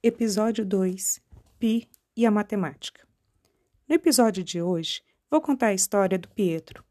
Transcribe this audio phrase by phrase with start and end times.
[0.00, 1.20] Episódio 2
[1.58, 3.04] Pi e a Matemática.
[3.88, 6.84] No episódio de hoje, vou contar a história do Pietro.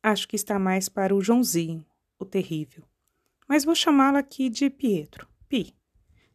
[0.00, 1.84] Acho que está mais para o Joãozinho,
[2.16, 2.84] o terrível.
[3.48, 5.74] Mas vou chamá-lo aqui de Pietro, Pi.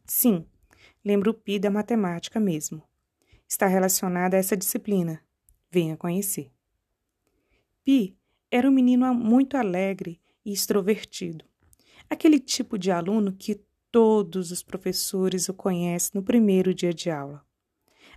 [0.04, 0.46] Sim,
[1.02, 2.82] lembro o Pi da matemática mesmo.
[3.48, 5.24] Está relacionada a essa disciplina.
[5.70, 6.52] Venha conhecer.
[7.82, 8.14] Pi
[8.50, 11.46] era um menino muito alegre e extrovertido.
[12.10, 13.64] Aquele tipo de aluno que
[13.94, 17.46] todos os professores o conhecem no primeiro dia de aula.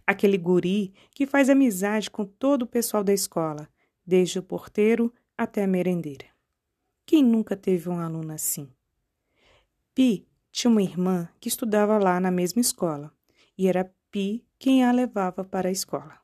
[0.08, 3.70] Aquele guri que faz amizade com todo o pessoal da escola,
[4.04, 6.26] desde o porteiro até a merendeira.
[7.06, 8.68] Quem nunca teve um aluno assim?
[9.94, 13.14] Pi tinha uma irmã que estudava lá na mesma escola,
[13.56, 16.20] e era Pi quem a levava para a escola.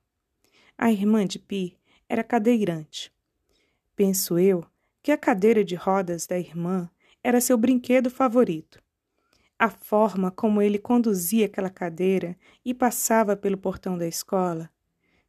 [0.76, 1.78] A irmã de Pi
[2.10, 3.14] era cadeirante.
[3.96, 4.66] Penso eu
[5.04, 6.90] que a cadeira de rodas da irmã
[7.24, 8.83] era seu brinquedo favorito.
[9.64, 12.36] A forma como ele conduzia aquela cadeira
[12.66, 14.70] e passava pelo portão da escola,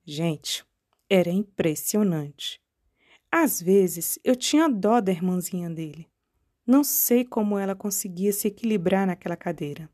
[0.04, 0.66] gente,
[1.08, 2.60] era impressionante.
[3.30, 6.10] Às vezes eu tinha dó da irmãzinha dele.
[6.66, 9.88] Não sei como ela conseguia se equilibrar naquela cadeira.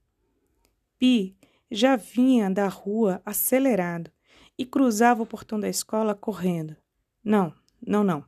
[0.98, 1.36] Pi
[1.70, 4.11] já vinha da rua acelerado
[4.56, 6.74] e cruzava o portão da escola correndo.
[7.22, 7.55] Não,
[7.86, 8.24] não, não,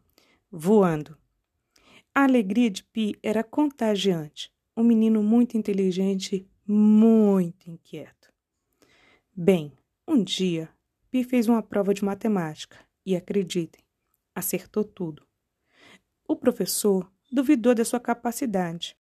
[0.51, 1.17] voando.
[2.15, 4.52] A alegria de Pi era contagiante.
[4.75, 8.33] Um menino muito inteligente, muito inquieto.
[9.35, 9.73] Bem,
[10.09, 10.71] um dia,
[11.11, 13.85] Pi fez uma prova de matemática e, acreditem,
[14.35, 15.27] acertou tudo.
[16.27, 18.97] O professor duvidou da sua capacidade.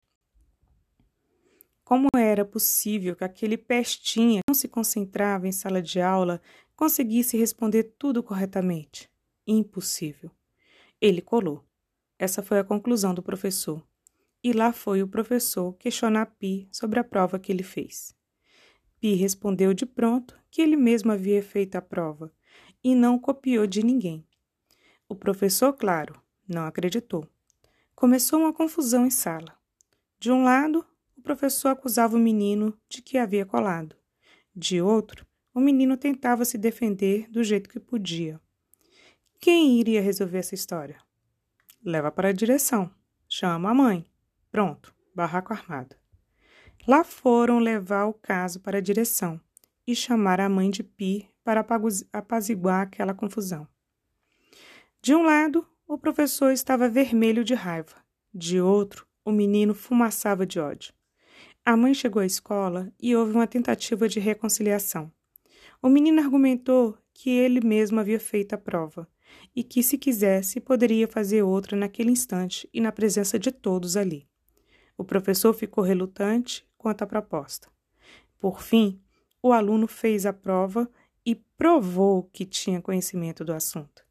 [1.85, 6.41] Como era possível que aquele pestinha que não se concentrava em sala de aula
[6.75, 9.09] conseguisse responder tudo corretamente?
[9.47, 10.31] Impossível.
[10.99, 11.63] Ele colou.
[12.19, 13.81] Essa foi a conclusão do professor.
[14.43, 18.15] E lá foi o professor questionar Pi sobre a prova que ele fez.
[18.99, 22.31] Pi respondeu de pronto que ele mesmo havia feito a prova
[22.83, 24.25] e não copiou de ninguém.
[25.07, 27.27] O professor, claro, não acreditou.
[27.95, 29.55] Começou uma confusão em sala.
[30.19, 30.85] De um lado,
[31.17, 33.95] o professor acusava o menino de que havia colado.
[34.55, 38.39] De outro, o menino tentava se defender do jeito que podia.
[39.39, 40.97] Quem iria resolver essa história?
[41.83, 42.91] leva para a direção.
[43.27, 44.10] Chama a mãe.
[44.51, 45.95] Pronto, barraco armado.
[46.85, 49.39] Lá foram levar o caso para a direção
[49.87, 51.65] e chamar a mãe de Pi para
[52.11, 53.67] apaziguar aquela confusão.
[55.01, 57.95] De um lado, o professor estava vermelho de raiva,
[58.33, 60.93] de outro, o menino fumaçava de ódio.
[61.63, 65.11] A mãe chegou à escola e houve uma tentativa de reconciliação.
[65.81, 69.07] O menino argumentou que ele mesmo havia feito a prova
[69.55, 74.30] e que, se quisesse, poderia fazer outra naquele instante e na presença de todos ali.
[75.01, 77.67] O professor ficou relutante quanto à proposta.
[78.39, 79.01] Por fim,
[79.41, 80.87] o aluno fez a prova
[81.25, 84.05] e provou que tinha conhecimento do assunto.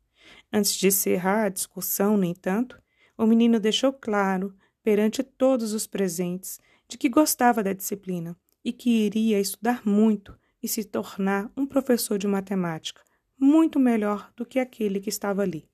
[0.53, 2.77] Antes de encerrar a discussão, no entanto,
[3.17, 4.53] o menino deixou claro,
[4.83, 6.59] perante todos os presentes,
[6.89, 12.19] de que gostava da disciplina e que iria estudar muito e se tornar um professor
[12.19, 13.01] de matemática,
[13.39, 15.69] muito melhor do que aquele que estava ali.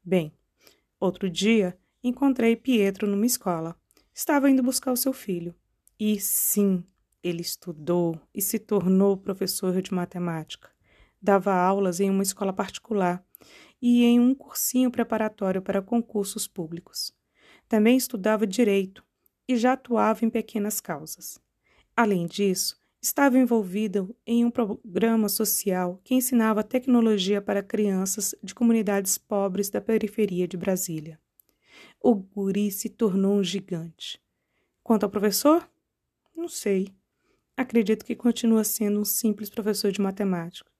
[0.00, 0.32] Bem,
[1.00, 3.76] outro dia encontrei Pietro numa escola.
[4.18, 5.54] Estava indo buscar o seu filho.
[5.96, 6.82] E sim,
[7.22, 10.70] ele estudou e se tornou professor de matemática.
[11.22, 13.24] Dava aulas em uma escola particular
[13.80, 17.14] e em um cursinho preparatório para concursos públicos.
[17.68, 19.04] Também estudava direito
[19.46, 21.38] e já atuava em pequenas causas.
[21.96, 29.16] Além disso, estava envolvido em um programa social que ensinava tecnologia para crianças de comunidades
[29.16, 31.20] pobres da periferia de Brasília.
[32.00, 34.20] O guri se tornou um gigante.
[34.82, 35.68] Quanto ao professor?
[36.36, 36.94] Não sei.
[37.56, 40.70] Acredito que continua sendo um simples professor de matemática.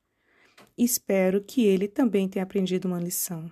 [0.76, 3.50] Espero que ele também tenha aprendido uma lição.